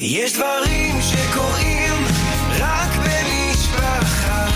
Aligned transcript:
יש 0.00 0.32
דברים 0.32 0.94
שקורים 1.00 2.04
רק 2.58 2.90
במשפחה. 2.96 4.46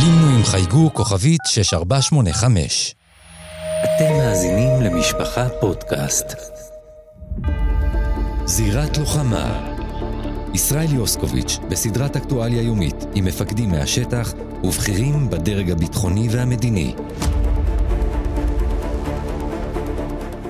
לימנו 0.00 0.36
עם 0.36 0.44
חייגו 0.44 0.94
כוכבית 0.94 1.40
6485. 1.46 2.94
אתם 3.84 4.12
מאזינים 4.12 4.82
למשפחה 4.82 5.48
פודקאסט. 5.60 6.26
זירת 8.44 8.98
לוחמה 8.98 9.74
ישראל 10.54 10.94
יוסקוביץ' 10.94 11.58
בסדרת 11.70 12.16
אקטואליה 12.16 12.62
יומית 12.62 13.04
עם 13.14 13.24
מפקדים 13.24 13.70
מהשטח 13.70 14.32
ובכירים 14.64 15.30
בדרג 15.30 15.70
הביטחוני 15.70 16.28
והמדיני. 16.30 16.94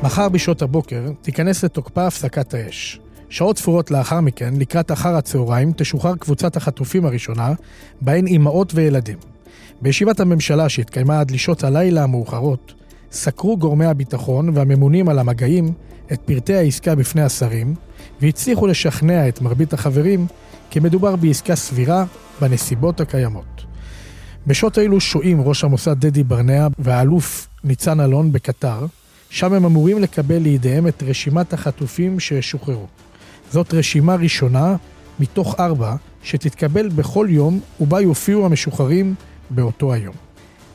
מחר 0.02 0.28
בשעות 0.28 0.62
הבוקר 0.62 1.02
תיכנס 1.22 1.64
לתוקפה 1.64 2.06
הפסקת 2.06 2.54
האש. 2.54 3.00
שעות 3.30 3.58
ספורות 3.58 3.90
לאחר 3.90 4.20
מכן, 4.20 4.54
לקראת 4.56 4.92
אחר 4.92 5.16
הצהריים, 5.16 5.72
תשוחרר 5.76 6.16
קבוצת 6.16 6.56
החטופים 6.56 7.04
הראשונה, 7.04 7.52
בהן 8.00 8.26
אימהות 8.26 8.72
וילדים. 8.74 9.18
בישיבת 9.82 10.20
הממשלה 10.20 10.68
שהתקיימה 10.68 11.20
עד 11.20 11.30
לשעות 11.30 11.64
הלילה 11.64 12.02
המאוחרות, 12.02 12.74
סקרו 13.12 13.58
גורמי 13.58 13.86
הביטחון 13.86 14.48
והממונים 14.54 15.08
על 15.08 15.18
המגעים 15.18 15.72
את 16.12 16.20
פרטי 16.24 16.54
העסקה 16.54 16.94
בפני 16.94 17.22
השרים, 17.22 17.74
והצליחו 18.20 18.66
לשכנע 18.66 19.28
את 19.28 19.40
מרבית 19.40 19.72
החברים 19.72 20.26
כי 20.70 20.80
מדובר 20.80 21.16
בעסקה 21.16 21.56
סבירה 21.56 22.04
בנסיבות 22.40 23.00
הקיימות. 23.00 23.64
בשעות 24.46 24.78
אלו 24.78 25.00
שוהים 25.00 25.40
ראש 25.40 25.64
המוסד 25.64 26.00
דדי 26.00 26.24
ברנע 26.24 26.66
והאלוף 26.78 27.48
ניצן 27.64 28.00
אלון 28.00 28.32
בקטר, 28.32 28.86
שם 29.30 29.52
הם 29.52 29.64
אמורים 29.64 29.98
לקבל 29.98 30.38
לידיהם 30.38 30.86
את 30.86 31.02
רשימת 31.02 31.52
החטופים 31.52 32.20
שישוחררו. 32.20 32.86
זאת 33.52 33.74
רשימה 33.74 34.14
ראשונה 34.14 34.76
מתוך 35.20 35.54
ארבע 35.60 35.94
שתתקבל 36.22 36.88
בכל 36.88 37.26
יום 37.30 37.60
ובה 37.80 38.00
יופיעו 38.00 38.46
המשוחררים 38.46 39.14
באותו 39.50 39.92
היום. 39.92 40.14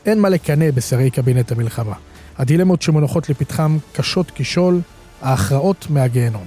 אין 0.06 0.20
מה 0.20 0.28
לקנא 0.28 0.70
בשרי 0.70 1.10
קבינט 1.10 1.52
המלחמה. 1.52 1.94
הדילמות 2.38 2.82
שמונחות 2.82 3.30
לפתחם 3.30 3.78
קשות 3.92 4.32
כשול, 4.34 4.80
ההכרעות 5.22 5.86
מהגיהנום. 5.90 6.44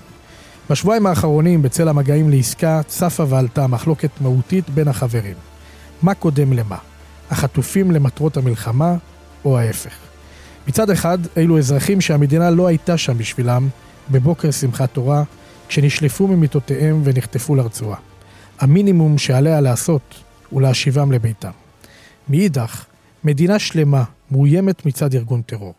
בשבועיים 0.69 1.05
האחרונים, 1.05 1.61
בצל 1.61 1.87
המגעים 1.87 2.29
לעסקה, 2.29 2.81
צפה 2.87 3.25
ועלתה 3.29 3.67
מחלוקת 3.67 4.09
מהותית 4.21 4.69
בין 4.69 4.87
החברים. 4.87 5.35
מה 6.01 6.13
קודם 6.13 6.53
למה? 6.53 6.77
החטופים 7.31 7.91
למטרות 7.91 8.37
המלחמה, 8.37 8.95
או 9.45 9.59
ההפך? 9.59 9.93
מצד 10.67 10.89
אחד, 10.89 11.17
אלו 11.37 11.57
אזרחים 11.57 12.01
שהמדינה 12.01 12.49
לא 12.49 12.67
הייתה 12.67 12.97
שם 12.97 13.17
בשבילם 13.17 13.67
בבוקר 14.11 14.51
שמחת 14.51 14.93
תורה, 14.93 15.23
כשנשלפו 15.69 16.27
ממיטותיהם 16.27 17.01
ונחטפו 17.03 17.55
לרצועה. 17.55 17.97
המינימום 18.59 19.17
שעליה 19.17 19.61
לעשות 19.61 20.23
הוא 20.49 20.61
להשיבם 20.61 21.11
לביתם. 21.11 21.51
מאידך, 22.29 22.85
מדינה 23.23 23.59
שלמה 23.59 24.03
מאוימת 24.31 24.85
מצד 24.85 25.15
ארגון 25.15 25.41
טרור. 25.41 25.73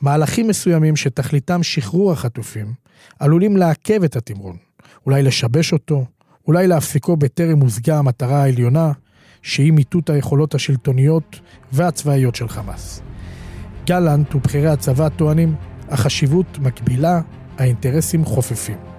מהלכים 0.00 0.48
מסוימים 0.48 0.96
שתכליתם 0.96 1.62
שחרור 1.62 2.12
החטופים 2.12 2.72
עלולים 3.18 3.56
לעכב 3.56 4.04
את 4.04 4.16
התמרון, 4.16 4.56
אולי 5.06 5.22
לשבש 5.22 5.72
אותו, 5.72 6.04
אולי 6.46 6.66
להפסיקו 6.66 7.16
בטרם 7.16 7.60
הושגה 7.60 7.98
המטרה 7.98 8.42
העליונה, 8.42 8.92
שהיא 9.42 9.72
מיטוט 9.72 10.10
היכולות 10.10 10.54
השלטוניות 10.54 11.40
והצבאיות 11.72 12.34
של 12.34 12.48
חמאס. 12.48 13.02
גלנט 13.86 14.34
ובכירי 14.34 14.68
הצבא 14.68 15.08
טוענים, 15.08 15.54
החשיבות 15.88 16.58
מקבילה, 16.58 17.20
האינטרסים 17.58 18.24
חופפים. 18.24 18.93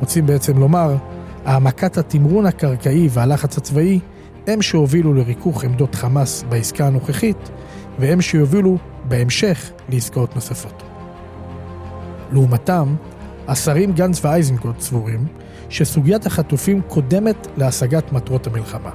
רוצים 0.00 0.26
בעצם 0.26 0.58
לומר, 0.58 0.96
העמקת 1.44 1.98
התמרון 1.98 2.46
הקרקעי 2.46 3.08
והלחץ 3.10 3.58
הצבאי 3.58 4.00
הם 4.46 4.62
שהובילו 4.62 5.14
לריכוך 5.14 5.64
עמדות 5.64 5.94
חמאס 5.94 6.44
בעסקה 6.48 6.86
הנוכחית, 6.86 7.50
והם 7.98 8.20
שיובילו 8.20 8.78
בהמשך 9.04 9.70
לעסקאות 9.88 10.34
נוספות. 10.34 10.82
לעומתם, 12.32 12.94
השרים 13.48 13.92
גנץ 13.92 14.24
ואייזנקוט 14.24 14.80
סבורים 14.80 15.26
שסוגיית 15.68 16.26
החטופים 16.26 16.80
קודמת 16.82 17.46
להשגת 17.56 18.12
מטרות 18.12 18.46
המלחמה. 18.46 18.90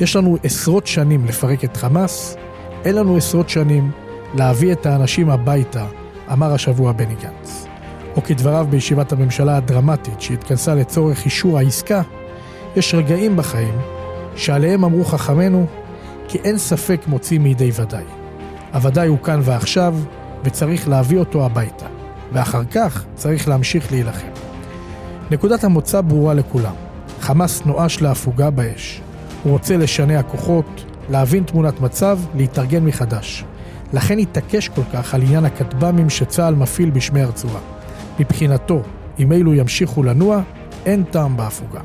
יש 0.00 0.16
לנו 0.16 0.36
עשרות 0.42 0.86
שנים 0.86 1.24
לפרק 1.24 1.64
את 1.64 1.76
חמאס, 1.76 2.36
אין 2.84 2.94
לנו 2.94 3.16
עשרות 3.16 3.48
שנים 3.48 3.90
להביא 4.34 4.72
את 4.72 4.86
האנשים 4.86 5.30
הביתה, 5.30 5.86
אמר 6.32 6.52
השבוע 6.52 6.92
בני 6.92 7.14
גנץ. 7.14 7.69
או 8.16 8.22
כדבריו 8.24 8.66
בישיבת 8.70 9.12
הממשלה 9.12 9.56
הדרמטית 9.56 10.20
שהתכנסה 10.20 10.74
לצורך 10.74 11.24
אישור 11.24 11.58
העסקה, 11.58 12.02
יש 12.76 12.94
רגעים 12.94 13.36
בחיים 13.36 13.74
שעליהם 14.36 14.84
אמרו 14.84 15.04
חכמינו 15.04 15.66
כי 16.28 16.38
אין 16.38 16.58
ספק 16.58 17.00
מוציא 17.06 17.38
מידי 17.38 17.70
ודאי. 17.74 18.04
הוודאי 18.72 19.08
הוא 19.08 19.18
כאן 19.18 19.40
ועכשיו, 19.42 19.96
וצריך 20.44 20.88
להביא 20.88 21.18
אותו 21.18 21.44
הביתה. 21.44 21.86
ואחר 22.32 22.64
כך 22.64 23.04
צריך 23.14 23.48
להמשיך 23.48 23.92
להילחם. 23.92 24.28
נקודת 25.30 25.64
המוצא 25.64 26.00
ברורה 26.00 26.34
לכולם. 26.34 26.74
חמאס 27.20 27.62
נואש 27.66 28.02
להפוגה 28.02 28.50
באש. 28.50 29.00
הוא 29.42 29.52
רוצה 29.52 29.76
לשנע 29.76 30.22
כוחות, 30.22 30.84
להבין 31.10 31.44
תמונת 31.44 31.80
מצב, 31.80 32.18
להתארגן 32.34 32.84
מחדש. 32.84 33.44
לכן 33.92 34.18
התעקש 34.18 34.68
כל 34.68 34.82
כך 34.92 35.14
על 35.14 35.22
עניין 35.22 35.44
הכטב"מים 35.44 36.10
שצה"ל 36.10 36.54
מפעיל 36.54 36.90
בשמי 36.90 37.22
הרצועה. 37.22 37.60
מבחינתו, 38.20 38.82
אם 39.18 39.32
אלו 39.32 39.54
ימשיכו 39.54 40.02
לנוע, 40.02 40.42
אין 40.86 41.02
טעם 41.10 41.36
בהפוגה. 41.36 41.80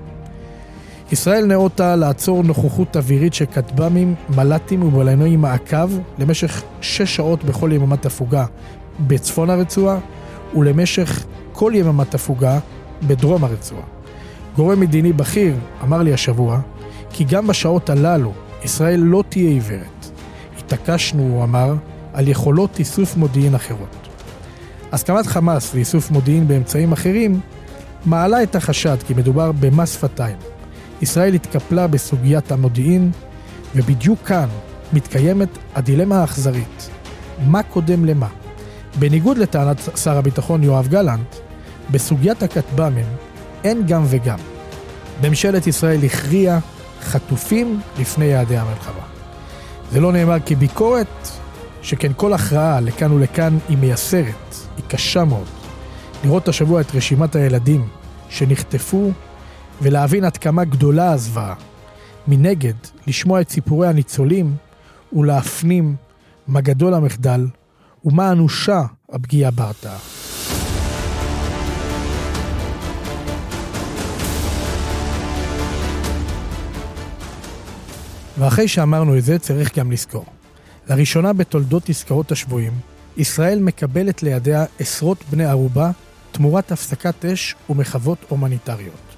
ישראל 1.11 1.45
נאותה 1.45 1.95
לעצור 1.95 2.43
נוכחות 2.43 2.97
אווירית 2.97 3.33
של 3.33 3.45
כטב"מים, 3.45 4.15
מל"טים 4.35 4.83
ובלנועים 4.83 5.41
מעקב 5.41 5.89
למשך 6.19 6.63
שש 6.81 7.15
שעות 7.15 7.43
בכל 7.43 7.71
יממת 7.73 8.05
הפוגה 8.05 8.45
בצפון 8.99 9.49
הרצועה 9.49 9.97
ולמשך 10.55 11.25
כל 11.53 11.71
יממת 11.75 12.15
הפוגה 12.15 12.59
בדרום 13.07 13.43
הרצועה. 13.43 13.83
גורם 14.55 14.79
מדיני 14.79 15.13
בכיר 15.13 15.55
אמר 15.83 16.01
לי 16.01 16.13
השבוע 16.13 16.59
כי 17.09 17.23
גם 17.23 17.47
בשעות 17.47 17.89
הללו 17.89 18.31
ישראל 18.63 18.99
לא 18.99 19.23
תהיה 19.29 19.49
עיוורת. 19.49 20.11
התעקשנו, 20.57 21.21
הוא 21.23 21.43
אמר, 21.43 21.73
על 22.13 22.27
יכולות 22.27 22.79
איסוף 22.79 23.17
מודיעין 23.17 23.55
אחרות. 23.55 24.04
הסכמת 24.95 25.27
חמאס 25.27 25.73
לאיסוף 25.73 26.11
מודיעין 26.11 26.47
באמצעים 26.47 26.91
אחרים 26.91 27.39
מעלה 28.05 28.43
את 28.43 28.55
החשד 28.55 28.97
כי 29.07 29.13
מדובר 29.13 29.51
במס 29.51 29.93
שפתיים. 29.93 30.37
ישראל 31.01 31.33
התקפלה 31.33 31.87
בסוגיית 31.87 32.51
המודיעין, 32.51 33.11
ובדיוק 33.75 34.19
כאן 34.25 34.47
מתקיימת 34.93 35.49
הדילמה 35.75 36.21
האכזרית. 36.21 36.89
מה 37.47 37.63
קודם 37.63 38.05
למה? 38.05 38.27
בניגוד 38.99 39.37
לטענת 39.37 39.77
שר 39.95 40.17
הביטחון 40.17 40.63
יואב 40.63 40.87
גלנט, 40.87 41.35
בסוגיית 41.91 42.43
הכטב"מים 42.43 43.07
אין 43.63 43.87
גם 43.87 44.03
וגם. 44.05 44.39
ממשלת 45.23 45.67
ישראל 45.67 46.05
הכריעה 46.05 46.59
חטופים 47.01 47.79
לפני 47.99 48.25
יעדי 48.25 48.57
המלחמה. 48.57 49.05
זה 49.91 49.99
לא 49.99 50.11
נאמר 50.11 50.37
כביקורת, 50.45 51.27
שכן 51.81 52.11
כל 52.15 52.33
הכרעה 52.33 52.79
לכאן 52.81 53.11
ולכאן 53.11 53.57
היא 53.69 53.77
מייסרת, 53.77 54.64
קשה 54.87 55.23
מאוד. 55.23 55.47
לראות 56.23 56.47
השבוע 56.47 56.81
את 56.81 56.95
רשימת 56.95 57.35
הילדים 57.35 57.87
שנחטפו 58.29 59.11
ולהבין 59.81 60.23
עד 60.23 60.37
כמה 60.37 60.63
גדולה 60.65 61.11
הזוועה. 61.11 61.53
מנגד, 62.27 62.73
לשמוע 63.07 63.41
את 63.41 63.49
סיפורי 63.49 63.87
הניצולים 63.87 64.55
ולהפנים 65.13 65.95
מה 66.47 66.61
גדול 66.61 66.93
המחדל 66.93 67.47
ומה 68.05 68.31
אנושה 68.31 68.81
הפגיעה 69.11 69.51
בהרתעה. 69.51 69.97
ואחרי 78.37 78.67
שאמרנו 78.67 79.17
את 79.17 79.23
זה, 79.23 79.39
צריך 79.39 79.77
גם 79.77 79.91
לזכור. 79.91 80.25
לראשונה 80.89 81.33
בתולדות 81.33 81.89
עסקאות 81.89 82.31
השבויים, 82.31 82.73
ישראל 83.17 83.59
מקבלת 83.59 84.23
לידיה 84.23 84.65
עשרות 84.79 85.17
בני 85.29 85.45
ערובה 85.45 85.91
תמורת 86.31 86.71
הפסקת 86.71 87.25
אש 87.25 87.55
ומחוות 87.69 88.17
הומניטריות. 88.29 89.15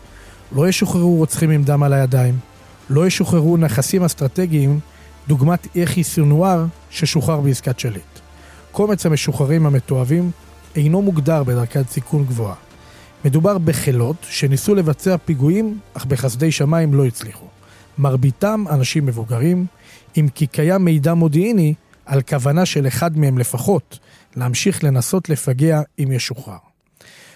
לא 0.51 0.69
ישוחררו 0.69 1.15
רוצחים 1.15 1.49
עם 1.49 1.63
דם 1.63 1.83
על 1.83 1.93
הידיים, 1.93 2.39
לא 2.89 3.07
ישוחררו 3.07 3.57
נכסים 3.57 4.03
אסטרטגיים 4.03 4.79
דוגמת 5.27 5.67
יחי 5.75 6.03
סינואר 6.03 6.65
ששוחרר 6.89 7.41
בעסקת 7.41 7.79
שליט. 7.79 8.19
קומץ 8.71 9.05
המשוחררים 9.05 9.65
המתועבים 9.65 10.31
אינו 10.75 11.01
מוגדר 11.01 11.43
בדרכת 11.43 11.89
סיכון 11.89 12.25
גבוהה. 12.25 12.55
מדובר 13.25 13.57
בחילות 13.57 14.15
שניסו 14.29 14.75
לבצע 14.75 15.17
פיגועים, 15.17 15.79
אך 15.93 16.05
בחסדי 16.05 16.51
שמיים 16.51 16.93
לא 16.93 17.05
הצליחו. 17.05 17.45
מרביתם 17.97 18.63
אנשים 18.69 19.05
מבוגרים, 19.05 19.65
אם 20.17 20.27
כי 20.35 20.47
קיים 20.47 20.85
מידע 20.85 21.13
מודיעיני 21.13 21.73
על 22.07 22.21
כוונה 22.21 22.65
של 22.65 22.87
אחד 22.87 23.17
מהם 23.17 23.37
לפחות 23.37 23.99
להמשיך 24.35 24.83
לנסות 24.83 25.29
לפגע 25.29 25.81
אם 25.99 26.11
ישוחרר. 26.11 26.57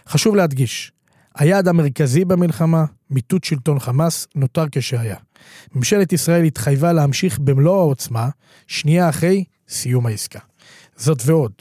חשוב 0.08 0.36
להדגיש, 0.36 0.92
היעד 1.36 1.68
המרכזי 1.68 2.26
במלחמה, 2.26 2.86
מיטוט 3.10 3.44
שלטון 3.44 3.80
חמאס, 3.80 4.28
נותר 4.36 4.66
כשהיה. 4.72 5.16
ממשלת 5.76 6.14
ישראל 6.14 6.44
התחייבה 6.44 6.94
להמשיך 6.94 7.40
במלוא 7.40 7.80
העוצמה, 7.80 8.30
שנייה 8.68 9.10
אחרי 9.10 9.44
סיום 9.70 10.06
העסקה. 10.06 10.40
זאת 10.98 11.22
ועוד, 11.26 11.52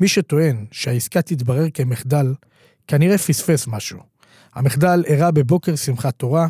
מי 0.00 0.08
שטוען 0.08 0.64
שהעסקה 0.70 1.22
תתברר 1.22 1.70
כמחדל, 1.74 2.34
כנראה 2.86 3.18
פספס 3.18 3.66
משהו. 3.66 3.98
המחדל 4.54 5.04
אירע 5.06 5.30
בבוקר 5.30 5.76
שמחת 5.76 6.14
תורה, 6.14 6.48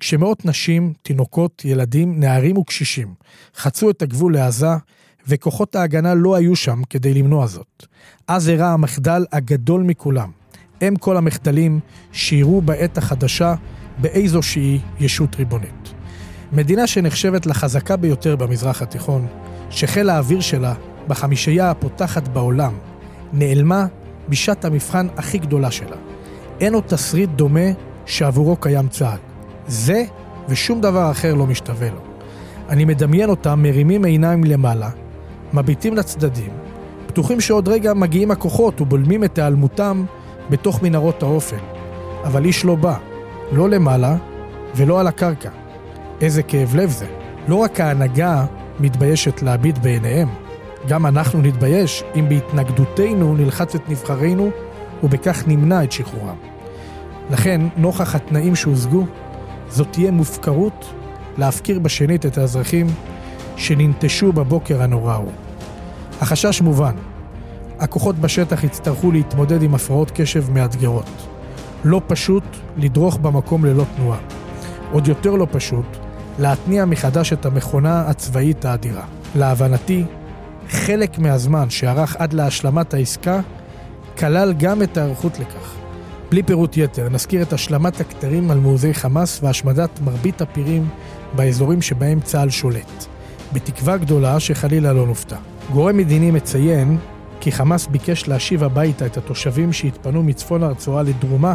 כשמאות 0.00 0.44
נשים, 0.44 0.92
תינוקות, 1.02 1.64
ילדים, 1.64 2.20
נערים 2.20 2.58
וקשישים 2.58 3.14
חצו 3.56 3.90
את 3.90 4.02
הגבול 4.02 4.34
לעזה, 4.34 4.76
וכוחות 5.26 5.76
ההגנה 5.76 6.14
לא 6.14 6.36
היו 6.36 6.56
שם 6.56 6.82
כדי 6.90 7.14
למנוע 7.14 7.46
זאת. 7.46 7.86
אז 8.28 8.48
אירע 8.48 8.66
המחדל 8.66 9.24
הגדול 9.32 9.82
מכולם. 9.82 10.30
הם 10.80 10.96
כל 10.96 11.16
המחדלים 11.16 11.80
שאירעו 12.12 12.60
בעת 12.60 12.98
החדשה 12.98 13.54
באיזושהי 13.98 14.78
ישות 15.00 15.36
ריבונית. 15.36 15.94
מדינה 16.52 16.86
שנחשבת 16.86 17.46
לחזקה 17.46 17.96
ביותר 17.96 18.36
במזרח 18.36 18.82
התיכון, 18.82 19.26
שחיל 19.70 20.10
האוויר 20.10 20.40
שלה, 20.40 20.74
בחמישייה 21.08 21.70
הפותחת 21.70 22.28
בעולם, 22.28 22.72
נעלמה 23.32 23.86
בשעת 24.28 24.64
המבחן 24.64 25.06
הכי 25.16 25.38
גדולה 25.38 25.70
שלה. 25.70 25.96
אין 26.60 26.74
עוד 26.74 26.84
תסריט 26.86 27.30
דומה 27.30 27.70
שעבורו 28.06 28.56
קיים 28.56 28.88
צה"ל. 28.88 29.18
זה 29.66 30.04
ושום 30.48 30.80
דבר 30.80 31.10
אחר 31.10 31.34
לא 31.34 31.46
משתווה 31.46 31.90
לו. 31.90 32.00
אני 32.68 32.84
מדמיין 32.84 33.30
אותם 33.30 33.62
מרימים 33.62 34.04
עיניים 34.04 34.44
למעלה, 34.44 34.90
מביטים 35.52 35.96
לצדדים, 35.96 36.50
בטוחים 37.08 37.40
שעוד 37.40 37.68
רגע 37.68 37.94
מגיעים 37.94 38.30
הכוחות 38.30 38.80
ובולמים 38.80 39.24
את 39.24 39.38
היעלמותם 39.38 40.04
בתוך 40.50 40.82
מנהרות 40.82 41.22
האופל. 41.22 41.56
אבל 42.24 42.44
איש 42.44 42.64
לא 42.64 42.74
בא, 42.74 42.96
לא 43.52 43.68
למעלה 43.68 44.16
ולא 44.76 45.00
על 45.00 45.06
הקרקע. 45.06 45.50
איזה 46.20 46.42
כאב 46.42 46.76
לב 46.76 46.90
זה. 46.90 47.06
לא 47.48 47.54
רק 47.54 47.80
ההנהגה 47.80 48.44
מתביישת 48.80 49.42
להביט 49.42 49.78
בעיניהם, 49.78 50.28
גם 50.88 51.06
אנחנו 51.06 51.42
נתבייש 51.42 52.04
אם 52.16 52.28
בהתנגדותנו 52.28 53.34
נלחץ 53.34 53.74
את 53.74 53.88
נבחרינו 53.88 54.50
ובכך 55.02 55.44
נמנע 55.46 55.84
את 55.84 55.92
שחרורם. 55.92 56.36
לכן, 57.30 57.60
נוכח 57.76 58.14
התנאים 58.14 58.56
שהושגו, 58.56 59.06
זאת 59.68 59.86
תהיה 59.90 60.10
מופקרות 60.10 60.94
להפקיר 61.38 61.78
בשנית 61.78 62.26
את 62.26 62.38
האזרחים 62.38 62.86
שננטשו 63.58 64.32
בבוקר 64.32 64.82
הנורא 64.82 65.12
ההוא. 65.12 65.32
החשש 66.20 66.60
מובן, 66.60 66.94
הכוחות 67.78 68.18
בשטח 68.18 68.64
יצטרכו 68.64 69.12
להתמודד 69.12 69.62
עם 69.62 69.74
הפרעות 69.74 70.10
קשב 70.14 70.50
מאתגרות. 70.50 71.10
לא 71.84 72.00
פשוט 72.06 72.44
לדרוך 72.76 73.16
במקום 73.16 73.64
ללא 73.64 73.84
תנועה. 73.96 74.18
עוד 74.92 75.08
יותר 75.08 75.30
לא 75.30 75.46
פשוט 75.52 75.86
להתניע 76.38 76.84
מחדש 76.84 77.32
את 77.32 77.46
המכונה 77.46 78.00
הצבאית 78.00 78.64
האדירה. 78.64 79.04
להבנתי, 79.34 80.04
חלק 80.68 81.18
מהזמן 81.18 81.70
שארך 81.70 82.16
עד 82.18 82.32
להשלמת 82.32 82.94
העסקה 82.94 83.40
כלל 84.18 84.52
גם 84.58 84.82
את 84.82 84.96
ההיערכות 84.96 85.38
לכך. 85.38 85.74
בלי 86.30 86.42
פירוט 86.42 86.76
יתר, 86.76 87.08
נזכיר 87.08 87.42
את 87.42 87.52
השלמת 87.52 88.00
הכתרים 88.00 88.50
על 88.50 88.58
מעוזי 88.58 88.94
חמאס 88.94 89.40
והשמדת 89.42 90.00
מרבית 90.00 90.40
הפירים 90.40 90.88
באזורים 91.36 91.82
שבהם 91.82 92.20
צה"ל 92.20 92.50
שולט, 92.50 93.06
בתקווה 93.52 93.96
גדולה 93.96 94.40
שחלילה 94.40 94.92
לא 94.92 95.06
נופתע. 95.06 95.36
גורם 95.72 95.96
מדיני 95.96 96.30
מציין 96.30 96.98
כי 97.40 97.52
חמאס 97.52 97.86
ביקש 97.86 98.28
להשיב 98.28 98.64
הביתה 98.64 99.06
את 99.06 99.16
התושבים 99.16 99.72
שהתפנו 99.72 100.22
מצפון 100.22 100.62
הרצועה 100.62 101.02
לדרומה, 101.02 101.54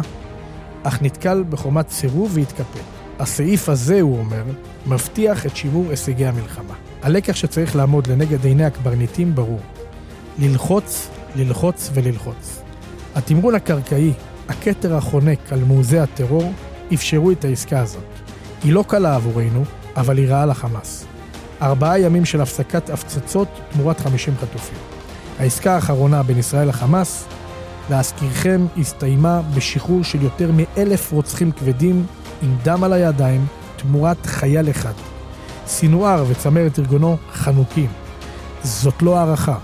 אך 0.82 1.02
נתקל 1.02 1.44
בחומת 1.50 1.90
סירוב 1.90 2.30
והתקפל. 2.34 2.80
הסעיף 3.18 3.68
הזה, 3.68 4.00
הוא 4.00 4.18
אומר, 4.18 4.42
מבטיח 4.86 5.46
את 5.46 5.56
שימור 5.56 5.90
הישגי 5.90 6.26
המלחמה. 6.26 6.74
הלקח 7.02 7.36
שצריך 7.36 7.76
לעמוד 7.76 8.06
לנגד 8.06 8.44
עיני 8.44 8.64
הקברניטים 8.64 9.34
ברור. 9.34 9.60
ללחוץ, 10.38 11.08
ללחוץ 11.36 11.90
וללחוץ. 11.94 12.62
התמרון 13.14 13.54
הקרקעי, 13.54 14.12
הכתר 14.48 14.96
החונק 14.96 15.52
על 15.52 15.64
מעוזי 15.64 15.98
הטרור, 15.98 16.52
אפשרו 16.94 17.30
את 17.30 17.44
העסקה 17.44 17.80
הזאת. 17.80 18.02
היא 18.64 18.72
לא 18.72 18.84
קלה 18.88 19.14
עבורנו, 19.14 19.64
אבל 19.96 20.18
היא 20.18 20.28
רעה 20.28 20.46
לחמאס. 20.46 21.06
ארבעה 21.62 21.98
ימים 21.98 22.24
של 22.24 22.40
הפסקת 22.40 22.90
הפצצות 22.90 23.48
תמורת 23.72 24.00
50 24.00 24.34
חטופים. 24.40 24.78
העסקה 25.38 25.74
האחרונה 25.74 26.22
בין 26.22 26.38
ישראל 26.38 26.68
לחמאס, 26.68 27.24
להזכירכם, 27.90 28.66
הסתיימה 28.78 29.42
בשחרור 29.54 30.04
של 30.04 30.22
יותר 30.22 30.50
מאלף 30.52 31.12
רוצחים 31.12 31.52
כבדים 31.52 32.06
עם 32.42 32.56
דם 32.62 32.84
על 32.84 32.92
הידיים 32.92 33.46
תמורת 33.76 34.26
חייל 34.26 34.70
אחד. 34.70 34.92
סינואר 35.66 36.24
וצמרת 36.28 36.78
ארגונו 36.78 37.16
חנוקים. 37.32 37.90
זאת 38.62 39.02
לא 39.02 39.18
הערכה. 39.18 39.58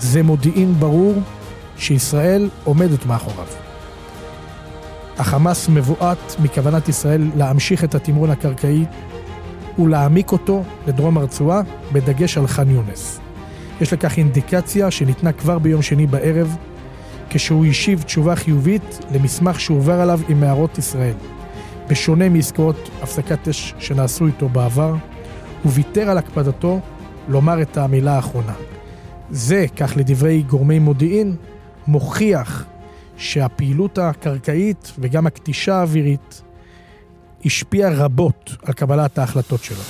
זה 0.00 0.22
מודיעין 0.22 0.74
ברור 0.74 1.14
שישראל 1.78 2.50
עומדת 2.64 3.06
מאחוריו. 3.06 3.46
החמאס 5.18 5.68
מבועת 5.68 6.36
מכוונת 6.38 6.88
ישראל 6.88 7.30
להמשיך 7.36 7.84
את 7.84 7.94
התמרון 7.94 8.30
הקרקעי 8.30 8.84
ולהעמיק 9.78 10.32
אותו 10.32 10.64
לדרום 10.86 11.18
הרצועה, 11.18 11.62
בדגש 11.92 12.38
על 12.38 12.46
ח'אן 12.46 12.70
יונס. 12.70 13.20
יש 13.80 13.92
לכך 13.92 14.18
אינדיקציה 14.18 14.90
שניתנה 14.90 15.32
כבר 15.32 15.58
ביום 15.58 15.82
שני 15.82 16.06
בערב, 16.06 16.56
כשהוא 17.30 17.66
השיב 17.66 18.02
תשובה 18.02 18.36
חיובית 18.36 18.98
למסמך 19.14 19.60
שהועבר 19.60 20.00
עליו 20.00 20.20
עם 20.28 20.42
הערות 20.42 20.78
ישראל. 20.78 21.14
בשונה 21.88 22.28
מעסקאות 22.28 22.90
הפסקת 23.02 23.48
אש 23.48 23.74
שנעשו 23.78 24.26
איתו 24.26 24.48
בעבר, 24.48 24.94
הוא 25.62 25.72
ויתר 25.74 26.10
על 26.10 26.18
הקפדתו 26.18 26.80
לומר 27.28 27.62
את 27.62 27.76
המילה 27.76 28.16
האחרונה. 28.16 28.52
זה, 29.30 29.66
כך 29.76 29.92
לדברי 29.96 30.42
גורמי 30.42 30.78
מודיעין, 30.78 31.36
מוכיח 31.86 32.64
שהפעילות 33.16 33.98
הקרקעית 33.98 34.92
וגם 34.98 35.26
הכתישה 35.26 35.74
האווירית 35.74 36.42
השפיעה 37.46 37.90
רבות 37.90 38.56
על 38.64 38.72
קבלת 38.72 39.18
ההחלטות 39.18 39.64
שלו. 39.64 39.82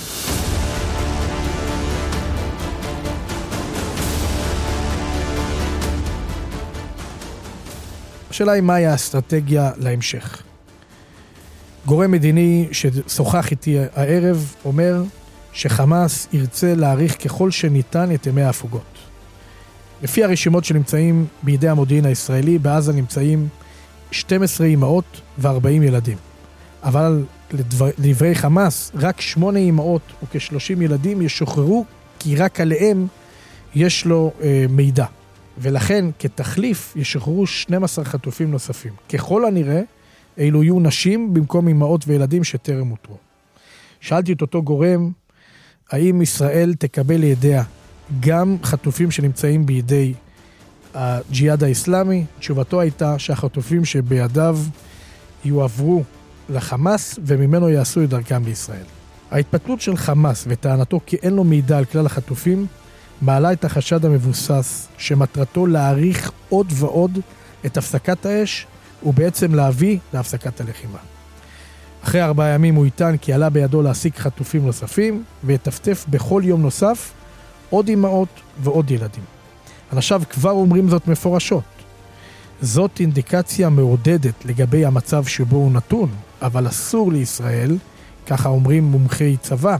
השאלה 8.30 8.52
היא 8.52 8.62
מהי 8.62 8.86
האסטרטגיה 8.86 9.70
להמשך. 9.76 10.42
גורם 11.86 12.10
מדיני 12.10 12.68
ששוחח 12.72 13.50
איתי 13.50 13.78
הערב 13.94 14.54
אומר 14.64 15.02
שחמאס 15.52 16.28
ירצה 16.32 16.74
להאריך 16.74 17.24
ככל 17.24 17.50
שניתן 17.50 18.14
את 18.14 18.26
ימי 18.26 18.42
ההפוגות. 18.42 18.98
לפי 20.02 20.24
הרשימות 20.24 20.64
שנמצאים 20.64 21.26
בידי 21.42 21.68
המודיעין 21.68 22.04
הישראלי, 22.04 22.58
בעזה 22.58 22.92
נמצאים 22.92 23.48
12 24.10 24.66
אימהות 24.66 25.20
ו-40 25.38 25.68
ילדים. 25.68 26.16
אבל 26.82 27.24
לדברי 27.98 28.34
חמאס, 28.34 28.92
רק 28.94 29.20
8 29.20 29.58
אימהות 29.58 30.02
וכ-30 30.22 30.82
ילדים 30.82 31.22
ישוחררו, 31.22 31.84
כי 32.18 32.36
רק 32.36 32.60
עליהם 32.60 33.06
יש 33.74 34.04
לו 34.04 34.32
אה, 34.42 34.66
מידע. 34.68 35.06
ולכן, 35.58 36.04
כתחליף, 36.18 36.92
ישוחררו 36.96 37.46
12 37.46 38.04
חטופים 38.04 38.50
נוספים. 38.50 38.92
ככל 39.12 39.44
הנראה, 39.44 39.82
אלו 40.38 40.62
יהיו 40.62 40.80
נשים 40.80 41.34
במקום 41.34 41.68
אימהות 41.68 42.04
וילדים 42.06 42.44
שטרם 42.44 42.90
אותרו. 42.90 43.16
שאלתי 44.00 44.32
את 44.32 44.42
אותו 44.42 44.62
גורם, 44.62 45.10
האם 45.90 46.22
ישראל 46.22 46.74
תקבל 46.74 47.16
לידיה 47.16 47.62
גם 48.20 48.56
חטופים 48.62 49.10
שנמצאים 49.10 49.66
בידי 49.66 50.14
הג'יהאד 50.94 51.64
האיסלאמי? 51.64 52.24
תשובתו 52.38 52.80
הייתה 52.80 53.18
שהחטופים 53.18 53.84
שבידיו 53.84 54.58
יועברו 55.44 56.02
לחמאס 56.48 57.18
וממנו 57.24 57.70
יעשו 57.70 58.04
את 58.04 58.08
דרכם 58.08 58.44
לישראל. 58.44 58.84
ההתפתלות 59.30 59.80
של 59.80 59.96
חמאס 59.96 60.44
וטענתו 60.48 61.00
כי 61.06 61.16
אין 61.16 61.34
לו 61.34 61.44
מידע 61.44 61.78
על 61.78 61.84
כלל 61.84 62.06
החטופים 62.06 62.66
מעלה 63.22 63.52
את 63.52 63.64
החשד 63.64 64.04
המבוסס 64.04 64.88
שמטרתו 64.98 65.66
להאריך 65.66 66.30
עוד 66.48 66.66
ועוד 66.70 67.18
את 67.66 67.76
הפסקת 67.76 68.26
האש 68.26 68.66
ובעצם 69.02 69.54
להביא 69.54 69.98
להפסקת 70.14 70.60
הלחימה. 70.60 70.98
אחרי 72.04 72.22
ארבעה 72.22 72.48
ימים 72.48 72.74
הוא 72.74 72.86
יטען 72.86 73.16
כי 73.16 73.32
עלה 73.32 73.50
בידו 73.50 73.82
להשיג 73.82 74.14
חטופים 74.16 74.66
נוספים, 74.66 75.24
ויטפטף 75.44 76.04
בכל 76.10 76.42
יום 76.44 76.62
נוסף 76.62 77.12
עוד 77.70 77.88
אמהות 77.88 78.28
ועוד 78.62 78.90
ילדים. 78.90 79.24
אנשיו 79.92 80.22
כבר 80.30 80.50
אומרים 80.50 80.88
זאת 80.88 81.08
מפורשות. 81.08 81.64
זאת 82.60 83.00
אינדיקציה 83.00 83.68
מעודדת 83.68 84.44
לגבי 84.44 84.84
המצב 84.84 85.24
שבו 85.24 85.56
הוא 85.56 85.72
נתון, 85.72 86.08
אבל 86.42 86.68
אסור 86.68 87.12
לישראל, 87.12 87.76
ככה 88.26 88.48
אומרים 88.48 88.84
מומחי 88.84 89.36
צבא, 89.40 89.76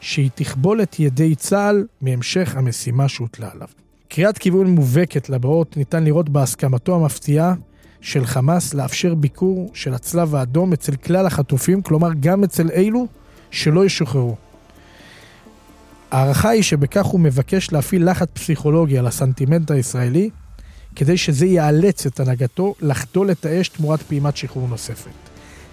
שהיא 0.00 0.30
תכבול 0.34 0.82
את 0.82 1.00
ידי 1.00 1.34
צה"ל 1.34 1.86
מהמשך 2.00 2.56
המשימה 2.56 3.08
שהוטלה 3.08 3.48
עליו. 3.54 3.68
קריאת 4.08 4.38
כיוון 4.38 4.66
מובהקת 4.66 5.28
לבאות 5.28 5.76
ניתן 5.76 6.04
לראות 6.04 6.28
בהסכמתו 6.28 6.96
המפתיעה 6.96 7.54
של 8.00 8.26
חמאס 8.26 8.74
לאפשר 8.74 9.14
ביקור 9.14 9.70
של 9.74 9.94
הצלב 9.94 10.34
האדום 10.34 10.72
אצל 10.72 10.96
כלל 10.96 11.26
החטופים, 11.26 11.82
כלומר 11.82 12.08
גם 12.20 12.44
אצל 12.44 12.70
אלו 12.70 13.06
שלא 13.50 13.84
ישוחררו. 13.84 14.36
ההערכה 16.10 16.48
היא 16.48 16.62
שבכך 16.62 17.06
הוא 17.06 17.20
מבקש 17.20 17.72
להפעיל 17.72 18.10
לחץ 18.10 18.28
פסיכולוגי 18.32 18.98
על 18.98 19.06
הסנטימנט 19.06 19.70
הישראלי, 19.70 20.30
כדי 20.96 21.16
שזה 21.16 21.46
יאלץ 21.46 22.06
את 22.06 22.20
הנהגתו 22.20 22.74
לחדול 22.80 23.30
את 23.30 23.46
האש 23.46 23.68
תמורת 23.68 24.02
פעימת 24.02 24.36
שחרור 24.36 24.68
נוספת. 24.68 25.27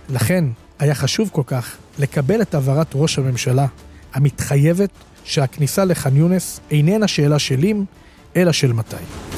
לכן 0.10 0.46
היה 0.80 0.96
חשוב 0.96 1.30
כל 1.32 1.44
כך 1.46 1.78
לקבל 2.00 2.42
את 2.42 2.56
הבהרת 2.56 2.88
ראש 2.94 3.18
הממשלה 3.20 3.66
המתחייבת 4.14 4.90
שהכניסה 5.24 5.86
לח'אן 5.86 6.18
יונס 6.18 6.60
איננה 6.72 7.08
שאלה 7.08 7.40
של 7.40 7.64
אם, 7.64 7.84
אלא 8.36 8.52
של 8.52 8.74
מתי. 8.74 9.35